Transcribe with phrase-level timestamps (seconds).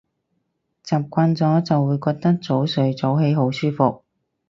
[0.83, 4.01] 習慣咗就會覺得早睡早起好舒服